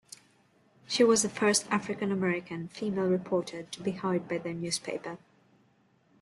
She 0.87 1.03
was 1.03 1.21
the 1.21 1.29
first 1.29 1.67
African-American 1.69 2.69
female 2.69 3.05
reporter 3.05 3.61
to 3.61 3.83
be 3.83 3.91
hired 3.91 4.27
by 4.27 4.39
the 4.39 4.51
newspaper. 4.51 5.19